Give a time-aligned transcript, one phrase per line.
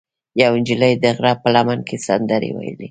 [0.41, 2.73] یوه نجلۍ د غره په لمن کې سندرې ویلې.